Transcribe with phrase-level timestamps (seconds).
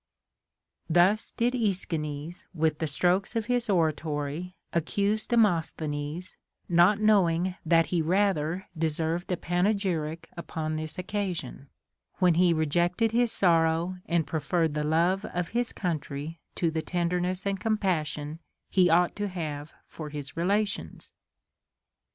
[0.49, 6.35] * Thus did Aeschines with the strokes of his oratory accuse Demc^s thenes,
[6.67, 11.69] not knowing that he rather deserved a panegyric upon this occasion,
[12.15, 16.81] when he rejected his sorrow and pre ferred the love of his country to the
[16.81, 18.39] tenderness and com passion
[18.71, 21.11] he ought to have for his relations.